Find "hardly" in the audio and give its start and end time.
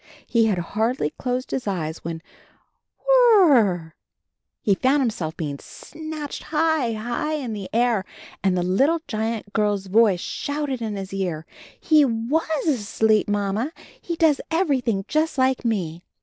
0.57-1.11